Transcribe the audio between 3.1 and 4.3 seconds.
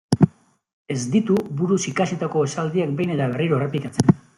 eta berriro errepikatzen.